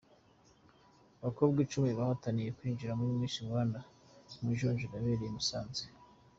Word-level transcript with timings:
Abakobwa 1.19 1.57
icumi 1.65 1.89
bahataniye 1.99 2.49
kwinjira 2.57 2.97
muri 2.99 3.19
Miss 3.19 3.35
Rwanda 3.47 3.79
mu 4.35 4.41
majonjora 4.47 4.93
yabereye 4.95 5.29
i 5.31 5.35
Musanze. 5.37 5.83